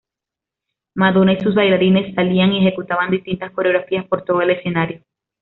[0.95, 5.03] Madonna y sus bailarines salían y ejecutaban distintas coreografías por todo el escenario.